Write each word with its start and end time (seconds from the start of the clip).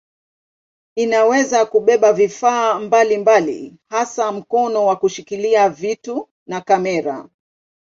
Inaweza 0.95 1.65
kubeba 1.65 2.13
vifaa 2.13 2.79
mbalimbali 2.79 3.77
hasa 3.89 4.31
mkono 4.31 4.85
wa 4.85 4.95
kushikilia 4.95 5.69
vitu 5.69 6.29
na 6.47 6.61
kamera. 6.61 7.29